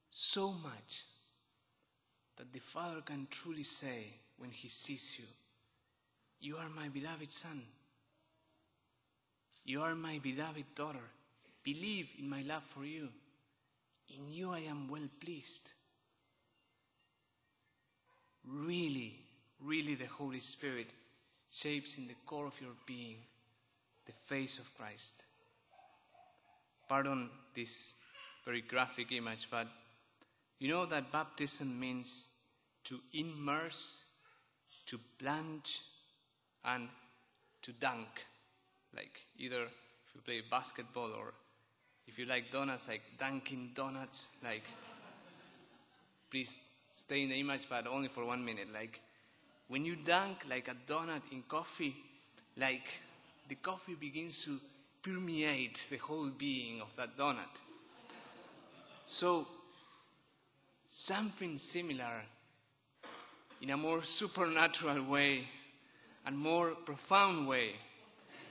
So 0.10 0.54
much 0.64 1.04
that 2.38 2.54
the 2.54 2.60
Father 2.60 3.02
can 3.02 3.28
truly 3.30 3.64
say 3.64 4.06
when 4.38 4.52
He 4.52 4.70
sees 4.70 5.20
you, 5.20 5.26
You 6.40 6.56
are 6.56 6.70
my 6.70 6.88
beloved 6.88 7.30
Son. 7.30 7.62
You 9.70 9.84
are 9.84 9.94
my 9.94 10.18
beloved 10.18 10.74
daughter. 10.74 11.12
Believe 11.64 12.08
in 12.18 12.28
my 12.28 12.42
love 12.42 12.64
for 12.64 12.84
you. 12.84 13.08
In 14.18 14.32
you 14.32 14.52
I 14.52 14.62
am 14.62 14.88
well 14.88 15.08
pleased. 15.24 15.70
Really, 18.48 19.14
really, 19.64 19.94
the 19.94 20.08
Holy 20.08 20.40
Spirit 20.40 20.88
shapes 21.52 22.00
in 22.00 22.08
the 22.08 22.16
core 22.26 22.48
of 22.48 22.60
your 22.60 22.72
being 22.88 23.18
the 24.08 24.12
face 24.12 24.58
of 24.58 24.76
Christ. 24.76 25.26
Pardon 26.88 27.30
this 27.54 27.98
very 28.46 28.62
graphic 28.62 29.12
image, 29.12 29.50
but 29.52 29.68
you 30.58 30.68
know 30.68 30.88
that 30.88 31.12
baptism 31.12 31.80
means 31.80 32.30
to 32.86 33.00
immerse, 33.14 34.04
to 34.88 34.98
plunge, 35.20 35.82
and 36.66 36.90
to 37.62 37.72
dunk. 37.74 38.26
Like 38.96 39.20
either 39.38 39.64
if 39.64 40.16
you 40.16 40.22
play 40.22 40.42
basketball 40.50 41.12
or 41.14 41.34
if 42.08 42.18
you 42.18 42.26
like 42.26 42.52
donuts, 42.52 42.88
like 42.88 43.02
dunking 43.18 43.72
donuts, 43.76 44.30
like 44.44 44.64
please 46.30 46.58
stay 46.92 47.24
in 47.24 47.30
the 47.30 47.40
image, 47.40 47.68
but 47.70 47.88
only 47.88 48.08
for 48.08 48.26
one 48.26 48.44
minute. 48.44 48.68
Like 48.74 49.02
when 49.68 49.86
you 49.86 49.96
dunk 49.96 50.46
like 50.50 50.68
a 50.68 50.92
donut 50.92 51.22
in 51.32 51.44
coffee, 51.48 51.96
like 52.58 53.02
the 53.48 53.56
coffee 53.56 53.96
begins 53.96 54.44
to 54.46 54.58
permeate 55.02 55.88
the 55.90 55.98
whole 55.98 56.30
being 56.30 56.82
of 56.82 56.96
that 56.96 57.18
donut. 57.18 57.62
So, 59.06 59.48
something 60.88 61.58
similar 61.58 62.24
in 63.62 63.72
a 63.72 63.78
more 63.78 64.04
supernatural 64.04 65.04
way 65.04 65.48
and 66.26 66.38
more 66.38 66.72
profound 66.72 67.48
way 67.48 67.72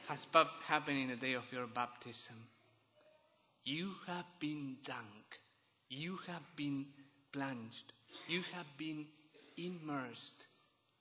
has 0.09 0.27
happened 0.67 0.99
in 0.99 1.09
the 1.09 1.17
day 1.17 1.35
of 1.35 1.51
your 1.53 1.67
baptism. 1.67 2.37
You 3.65 3.95
have 4.07 4.27
been 4.41 4.77
dunked 4.85 5.39
you 5.89 6.19
have 6.27 6.43
been 6.55 6.87
plunged, 7.33 7.93
you 8.29 8.43
have 8.55 8.67
been 8.77 9.07
immersed 9.57 10.47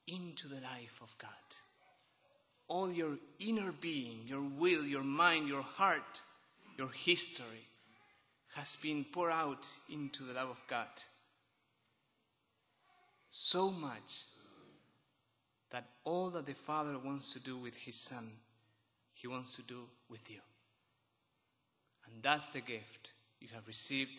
into 0.08 0.48
the 0.48 0.62
life 0.62 1.00
of 1.02 1.16
God. 1.18 1.30
All 2.70 2.92
your 2.92 3.18
inner 3.40 3.72
being, 3.72 4.22
your 4.26 4.42
will, 4.42 4.84
your 4.84 5.04
mind, 5.04 5.48
your 5.48 5.62
heart, 5.62 6.22
your 6.78 6.90
history 6.90 7.68
has 8.56 8.76
been 8.78 9.06
poured 9.06 9.32
out 9.32 9.68
into 9.92 10.24
the 10.24 10.34
love 10.34 10.50
of 10.50 10.62
God. 10.68 10.88
So 13.30 13.72
much 13.72 14.24
that 15.72 15.86
all 16.06 16.30
that 16.30 16.46
the 16.46 16.54
Father 16.54 16.98
wants 16.98 17.34
to 17.34 17.40
do 17.40 17.58
with 17.58 17.76
His 17.76 18.00
Son, 18.00 18.26
He 19.20 19.28
wants 19.28 19.56
to 19.56 19.64
do 19.64 19.80
with 20.10 20.30
you. 20.30 20.38
And 22.06 22.22
that's 22.22 22.52
the 22.52 22.62
gift 22.62 23.12
you 23.42 23.48
have 23.56 23.68
received 23.68 24.12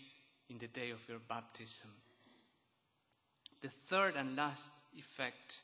in 0.50 0.59
the 0.59 0.67
day 0.67 0.90
of 0.90 1.09
your 1.09 1.21
baptism. 1.21 1.88
The 3.61 3.69
third 3.69 4.14
and 4.17 4.35
last 4.35 4.73
effect 4.97 5.61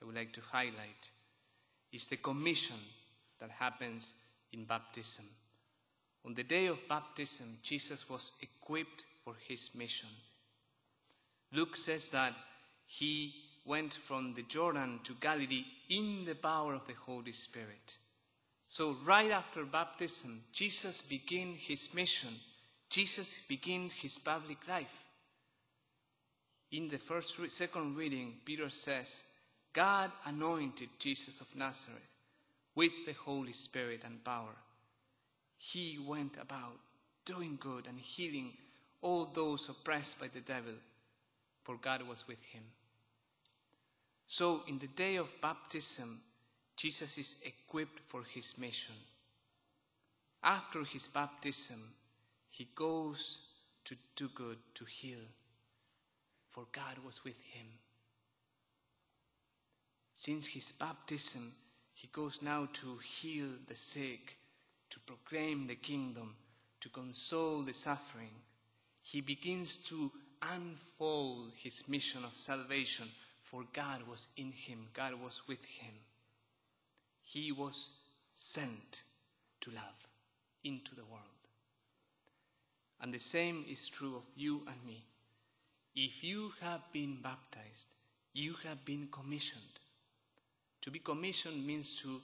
I 0.00 0.06
would 0.06 0.14
like 0.14 0.32
to 0.34 0.40
highlight 0.40 1.10
is 1.92 2.06
the 2.06 2.16
commission 2.16 2.76
that 3.40 3.50
happens 3.50 4.14
in 4.52 4.64
baptism. 4.64 5.24
On 6.24 6.34
the 6.34 6.44
day 6.44 6.66
of 6.66 6.88
baptism, 6.88 7.46
Jesus 7.64 8.08
was 8.08 8.32
equipped 8.40 9.02
for 9.24 9.34
his 9.48 9.70
mission. 9.74 10.08
Luke 11.52 11.76
says 11.76 12.10
that 12.10 12.34
he 12.86 13.34
went 13.64 13.94
from 13.94 14.34
the 14.34 14.42
Jordan 14.42 15.00
to 15.02 15.14
Galilee 15.20 15.64
in 15.88 16.24
the 16.24 16.36
power 16.36 16.74
of 16.74 16.86
the 16.86 16.94
Holy 16.94 17.32
Spirit. 17.32 17.98
So, 18.70 18.96
right 19.04 19.32
after 19.32 19.64
baptism, 19.64 20.42
Jesus 20.52 21.02
began 21.02 21.54
his 21.54 21.92
mission. 21.92 22.30
Jesus 22.88 23.40
began 23.48 23.90
his 23.90 24.16
public 24.20 24.58
life. 24.68 25.06
In 26.70 26.88
the 26.88 26.98
first, 26.98 27.36
second 27.50 27.96
reading, 27.96 28.34
Peter 28.44 28.70
says, 28.70 29.24
God 29.72 30.12
anointed 30.24 30.88
Jesus 31.00 31.40
of 31.40 31.56
Nazareth 31.56 32.14
with 32.76 32.92
the 33.06 33.14
Holy 33.14 33.50
Spirit 33.50 34.02
and 34.04 34.22
power. 34.22 34.54
He 35.58 35.98
went 36.06 36.36
about 36.40 36.78
doing 37.24 37.58
good 37.60 37.88
and 37.88 37.98
healing 37.98 38.52
all 39.02 39.24
those 39.24 39.68
oppressed 39.68 40.20
by 40.20 40.28
the 40.28 40.42
devil, 40.42 40.74
for 41.64 41.74
God 41.74 42.02
was 42.08 42.28
with 42.28 42.44
him. 42.44 42.62
So, 44.28 44.62
in 44.68 44.78
the 44.78 44.86
day 44.86 45.16
of 45.16 45.40
baptism, 45.40 46.20
Jesus 46.80 47.18
is 47.18 47.36
equipped 47.44 48.00
for 48.08 48.22
his 48.22 48.56
mission. 48.56 48.94
After 50.42 50.82
his 50.82 51.08
baptism, 51.08 51.78
he 52.48 52.68
goes 52.74 53.40
to 53.84 53.96
do 54.16 54.30
good, 54.34 54.56
to 54.76 54.86
heal, 54.86 55.18
for 56.48 56.64
God 56.72 56.96
was 57.04 57.22
with 57.22 57.38
him. 57.42 57.66
Since 60.14 60.46
his 60.46 60.72
baptism, 60.72 61.52
he 61.92 62.08
goes 62.10 62.40
now 62.40 62.66
to 62.72 62.98
heal 63.04 63.48
the 63.68 63.76
sick, 63.76 64.38
to 64.88 65.00
proclaim 65.00 65.66
the 65.66 65.74
kingdom, 65.74 66.34
to 66.80 66.88
console 66.88 67.60
the 67.60 67.74
suffering. 67.74 68.32
He 69.02 69.20
begins 69.20 69.76
to 69.90 70.10
unfold 70.50 71.52
his 71.56 71.86
mission 71.90 72.24
of 72.24 72.38
salvation, 72.38 73.08
for 73.42 73.64
God 73.74 74.00
was 74.08 74.28
in 74.38 74.50
him, 74.52 74.86
God 74.94 75.12
was 75.22 75.42
with 75.46 75.62
him. 75.62 75.92
He 77.32 77.52
was 77.52 77.92
sent 78.32 79.04
to 79.60 79.70
love 79.70 80.08
into 80.64 80.96
the 80.96 81.04
world. 81.04 81.22
And 83.00 83.14
the 83.14 83.20
same 83.20 83.64
is 83.70 83.88
true 83.88 84.16
of 84.16 84.24
you 84.34 84.62
and 84.66 84.84
me. 84.84 85.04
If 85.94 86.24
you 86.24 86.50
have 86.60 86.80
been 86.92 87.18
baptized, 87.22 87.92
you 88.32 88.56
have 88.64 88.84
been 88.84 89.06
commissioned. 89.12 89.62
To 90.80 90.90
be 90.90 90.98
commissioned 90.98 91.64
means 91.64 92.02
to 92.02 92.20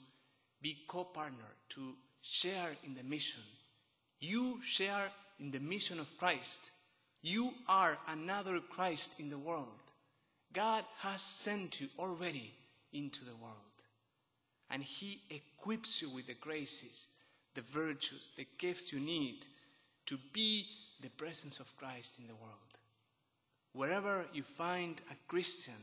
be 0.61 0.79
co 0.89 1.05
partner, 1.05 1.55
to 1.69 1.93
share 2.21 2.75
in 2.83 2.93
the 2.93 3.03
mission. 3.03 3.43
You 4.19 4.59
share 4.61 5.09
in 5.39 5.51
the 5.51 5.61
mission 5.61 6.01
of 6.01 6.17
Christ. 6.17 6.71
You 7.21 7.53
are 7.69 7.97
another 8.09 8.59
Christ 8.59 9.21
in 9.21 9.29
the 9.29 9.37
world. 9.37 9.93
God 10.51 10.83
has 10.99 11.21
sent 11.21 11.79
you 11.79 11.87
already 11.97 12.53
into 12.91 13.23
the 13.23 13.35
world. 13.37 13.66
And 14.69 14.83
He 14.83 15.21
equips 15.29 16.01
you 16.01 16.09
with 16.09 16.27
the 16.27 16.33
graces, 16.33 17.07
the 17.55 17.61
virtues, 17.61 18.31
the 18.35 18.47
gifts 18.57 18.91
you 18.91 18.99
need 18.99 19.45
to 20.07 20.17
be 20.33 20.65
the 21.01 21.09
presence 21.09 21.59
of 21.59 21.75
Christ 21.77 22.19
in 22.19 22.27
the 22.27 22.35
world. 22.35 22.53
Wherever 23.73 24.25
you 24.33 24.43
find 24.43 25.01
a 25.11 25.15
Christian, 25.27 25.75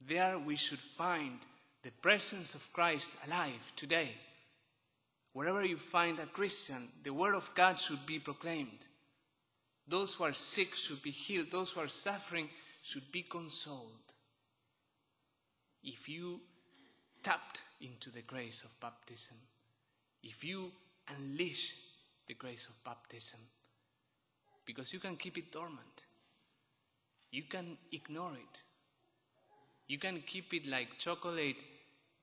there 0.00 0.38
we 0.38 0.56
should 0.56 0.78
find 0.78 1.38
the 1.82 1.90
presence 1.90 2.54
of 2.54 2.72
Christ 2.72 3.16
alive 3.26 3.72
today. 3.76 4.10
Wherever 5.32 5.64
you 5.64 5.76
find 5.76 6.18
a 6.18 6.26
Christian, 6.26 6.88
the 7.02 7.12
Word 7.12 7.34
of 7.34 7.50
God 7.54 7.78
should 7.78 8.04
be 8.06 8.18
proclaimed. 8.18 8.86
Those 9.86 10.14
who 10.14 10.24
are 10.24 10.32
sick 10.32 10.74
should 10.74 11.02
be 11.02 11.10
healed. 11.10 11.50
Those 11.50 11.72
who 11.72 11.80
are 11.80 11.88
suffering 11.88 12.48
should 12.82 13.10
be 13.10 13.22
consoled. 13.22 14.14
If 15.82 16.08
you 16.08 16.40
tapped 17.22 17.62
into 17.80 18.10
the 18.10 18.22
grace 18.22 18.62
of 18.62 18.78
baptism, 18.80 19.36
if 20.22 20.44
you 20.44 20.70
unleash 21.16 21.74
the 22.26 22.34
grace 22.34 22.66
of 22.66 22.82
baptism, 22.84 23.40
because 24.64 24.92
you 24.92 24.98
can 24.98 25.16
keep 25.16 25.38
it 25.38 25.50
dormant, 25.50 26.04
you 27.32 27.44
can 27.44 27.76
ignore 27.92 28.32
it, 28.32 28.62
you 29.88 29.98
can 29.98 30.22
keep 30.26 30.52
it 30.54 30.66
like 30.66 30.98
chocolate 30.98 31.56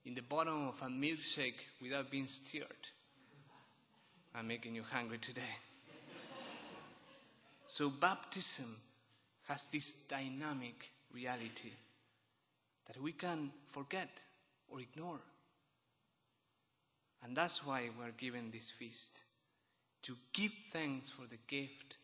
in 0.04 0.14
the 0.14 0.22
bottom 0.22 0.68
of 0.68 0.80
a 0.82 0.86
milkshake 0.86 1.60
without 1.82 2.10
being 2.10 2.26
stirred. 2.26 2.64
I'm 4.34 4.48
making 4.48 4.74
you 4.74 4.82
hungry 4.82 5.18
today. 5.18 5.42
so, 7.66 7.90
baptism 7.90 8.66
has 9.48 9.66
this 9.72 10.06
dynamic 10.06 10.92
reality 11.12 11.70
that 12.86 13.02
we 13.02 13.12
can 13.12 13.50
forget 13.66 14.08
or 14.68 14.80
ignore. 14.80 15.20
And 17.22 17.36
that's 17.36 17.66
why 17.66 17.88
we're 17.98 18.12
given 18.12 18.50
this 18.50 18.70
feast 18.70 19.24
to 20.02 20.14
give 20.32 20.52
thanks 20.72 21.08
for 21.08 21.22
the 21.22 21.38
gift 21.46 21.96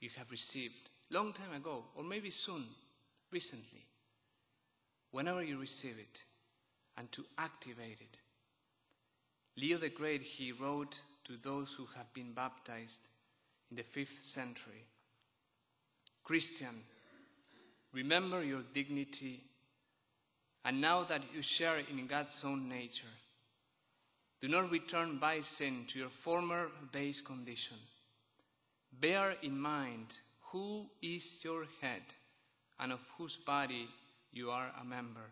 you 0.00 0.10
have 0.16 0.30
received 0.30 0.90
long 1.10 1.32
time 1.32 1.54
ago, 1.54 1.84
or 1.94 2.02
maybe 2.02 2.30
soon, 2.30 2.64
recently, 3.30 3.84
whenever 5.12 5.42
you 5.42 5.58
receive 5.58 5.98
it, 5.98 6.24
and 6.98 7.10
to 7.12 7.24
activate 7.38 8.00
it. 8.00 8.18
Leo 9.56 9.78
the 9.78 9.88
Great, 9.88 10.22
he 10.22 10.52
wrote 10.52 11.00
to 11.24 11.34
those 11.42 11.74
who 11.74 11.86
have 11.96 12.12
been 12.12 12.32
baptized 12.32 13.02
in 13.70 13.76
the 13.76 13.82
fifth 13.82 14.22
century 14.22 14.84
Christian, 16.26 16.82
remember 17.92 18.42
your 18.42 18.62
dignity, 18.74 19.40
and 20.66 20.80
now 20.80 21.04
that 21.04 21.22
you 21.32 21.40
share 21.40 21.78
in 21.78 22.06
God's 22.08 22.44
own 22.44 22.68
nature, 22.68 23.14
do 24.40 24.48
not 24.48 24.68
return 24.72 25.16
by 25.18 25.40
sin 25.40 25.84
to 25.86 25.98
your 26.00 26.08
former 26.08 26.66
base 26.90 27.20
condition. 27.20 27.76
Bear 29.00 29.36
in 29.42 29.56
mind 29.56 30.18
who 30.50 30.90
is 31.00 31.38
your 31.44 31.66
head 31.80 32.02
and 32.80 32.92
of 32.92 32.98
whose 33.16 33.36
body 33.36 33.86
you 34.32 34.50
are 34.50 34.72
a 34.80 34.84
member. 34.84 35.30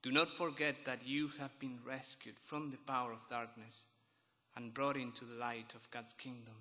Do 0.00 0.12
not 0.12 0.28
forget 0.28 0.84
that 0.84 1.04
you 1.04 1.30
have 1.40 1.58
been 1.58 1.80
rescued 1.84 2.38
from 2.38 2.70
the 2.70 2.76
power 2.76 3.10
of 3.10 3.28
darkness 3.28 3.86
and 4.56 4.72
brought 4.72 4.96
into 4.96 5.24
the 5.24 5.34
light 5.34 5.74
of 5.74 5.90
God's 5.90 6.12
kingdom. 6.12 6.54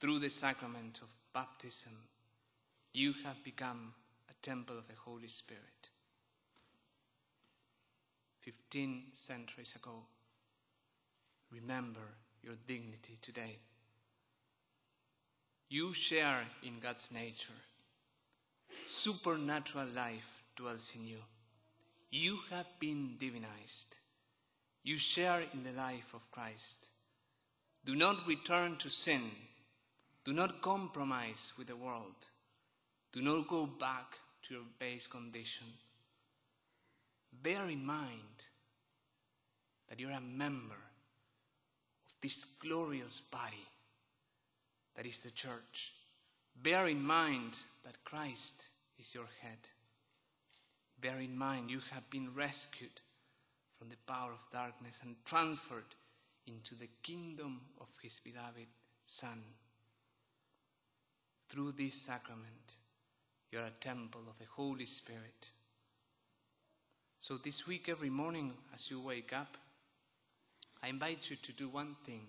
Through 0.00 0.18
the 0.18 0.30
sacrament 0.30 0.98
of 1.00 1.08
baptism, 1.32 1.92
you 2.92 3.14
have 3.24 3.44
become 3.44 3.94
a 4.28 4.34
temple 4.42 4.76
of 4.76 4.88
the 4.88 4.94
Holy 5.04 5.28
Spirit. 5.28 5.90
Fifteen 8.40 9.04
centuries 9.12 9.74
ago, 9.76 10.02
remember 11.52 12.00
your 12.42 12.54
dignity 12.66 13.18
today. 13.20 13.58
You 15.68 15.92
share 15.92 16.40
in 16.62 16.80
God's 16.80 17.10
nature. 17.12 17.52
Supernatural 18.86 19.88
life 19.94 20.42
dwells 20.56 20.92
in 20.96 21.06
you. 21.06 21.18
You 22.10 22.38
have 22.50 22.66
been 22.80 23.16
divinized. 23.18 23.98
You 24.82 24.96
share 24.96 25.42
in 25.52 25.62
the 25.62 25.72
life 25.78 26.14
of 26.14 26.30
Christ. 26.30 26.86
Do 27.84 27.94
not 27.94 28.26
return 28.26 28.76
to 28.78 28.88
sin. 28.88 29.20
Do 30.24 30.32
not 30.32 30.62
compromise 30.62 31.52
with 31.56 31.66
the 31.68 31.76
world. 31.76 32.30
Do 33.12 33.20
not 33.20 33.48
go 33.48 33.66
back 33.66 34.18
to 34.42 34.54
your 34.54 34.64
base 34.78 35.06
condition. 35.06 35.66
Bear 37.32 37.68
in 37.68 37.84
mind 37.84 38.44
that 39.88 39.98
you're 39.98 40.10
a 40.10 40.20
member 40.20 40.74
of 40.74 42.14
this 42.20 42.44
glorious 42.44 43.20
body 43.20 43.66
that 44.96 45.06
is 45.06 45.22
the 45.22 45.30
church. 45.30 45.92
Bear 46.62 46.86
in 46.86 47.02
mind 47.02 47.58
that 47.84 48.04
Christ 48.04 48.70
is 48.98 49.14
your 49.14 49.28
head. 49.40 49.68
Bear 51.00 51.18
in 51.20 51.36
mind 51.36 51.70
you 51.70 51.80
have 51.90 52.08
been 52.10 52.34
rescued 52.34 53.00
from 53.78 53.88
the 53.88 53.96
power 54.06 54.32
of 54.32 54.50
darkness 54.52 55.00
and 55.02 55.16
transferred 55.24 55.94
into 56.46 56.74
the 56.74 56.88
kingdom 57.02 57.60
of 57.80 57.88
his 58.02 58.20
beloved 58.22 58.66
Son. 59.06 59.42
Through 61.48 61.72
this 61.72 61.94
sacrament, 61.94 62.76
you 63.50 63.58
are 63.58 63.66
a 63.66 63.80
temple 63.80 64.22
of 64.28 64.38
the 64.38 64.44
Holy 64.54 64.86
Spirit. 64.86 65.50
So, 67.22 67.36
this 67.36 67.66
week, 67.66 67.90
every 67.90 68.08
morning 68.08 68.54
as 68.72 68.90
you 68.90 68.98
wake 68.98 69.34
up, 69.34 69.58
I 70.82 70.88
invite 70.88 71.28
you 71.28 71.36
to 71.36 71.52
do 71.52 71.68
one 71.68 71.94
thing 72.06 72.22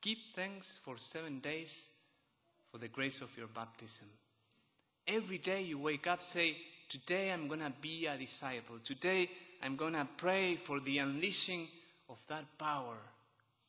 give 0.00 0.18
thanks 0.36 0.78
for 0.80 0.96
seven 0.96 1.40
days 1.40 1.90
for 2.70 2.78
the 2.78 2.86
grace 2.86 3.20
of 3.20 3.36
your 3.36 3.48
baptism. 3.48 4.06
Every 5.08 5.38
day 5.38 5.62
you 5.62 5.78
wake 5.78 6.06
up, 6.06 6.22
say, 6.22 6.56
Today 6.88 7.32
I'm 7.32 7.48
going 7.48 7.60
to 7.60 7.72
be 7.80 8.06
a 8.06 8.16
disciple. 8.16 8.78
Today 8.84 9.28
I'm 9.60 9.74
going 9.74 9.94
to 9.94 10.06
pray 10.16 10.54
for 10.54 10.78
the 10.78 10.98
unleashing 10.98 11.66
of 12.08 12.24
that 12.28 12.44
power 12.56 12.98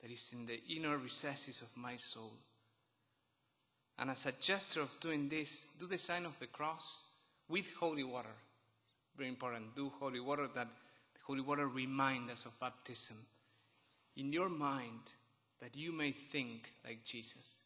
that 0.03 0.11
is 0.11 0.35
in 0.37 0.45
the 0.45 0.61
inner 0.75 0.97
recesses 0.99 1.61
of 1.61 1.75
my 1.75 1.95
soul. 1.95 2.33
And 3.97 4.11
as 4.11 4.27
a 4.27 4.33
gesture 4.33 4.81
of 4.81 4.99
doing 4.99 5.29
this, 5.29 5.69
do 5.79 5.87
the 5.87 5.97
sign 5.97 6.25
of 6.25 6.37
the 6.39 6.47
cross 6.47 7.05
with 7.49 7.73
holy 7.73 8.03
water. 8.03 8.35
Very 9.17 9.29
important. 9.29 9.75
Do 9.75 9.91
holy 9.99 10.19
water 10.19 10.47
that 10.55 10.67
holy 11.25 11.41
water 11.41 11.67
remind 11.67 12.29
us 12.29 12.45
of 12.45 12.59
baptism. 12.59 13.17
In 14.17 14.31
your 14.31 14.49
mind, 14.49 15.11
that 15.61 15.75
you 15.75 15.91
may 15.91 16.11
think 16.11 16.71
like 16.85 17.03
Jesus. 17.03 17.59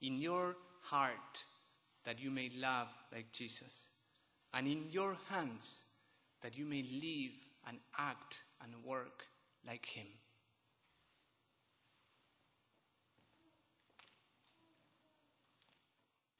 In 0.00 0.20
your 0.20 0.56
heart, 0.82 1.44
that 2.04 2.20
you 2.20 2.30
may 2.30 2.50
love 2.58 2.88
like 3.12 3.32
Jesus. 3.32 3.90
And 4.54 4.66
in 4.66 4.84
your 4.90 5.16
hands, 5.28 5.82
that 6.42 6.56
you 6.56 6.64
may 6.64 6.82
live 6.82 7.32
and 7.68 7.78
act 7.98 8.42
and 8.62 8.72
work 8.84 9.24
like 9.66 9.86
Him. 9.86 10.06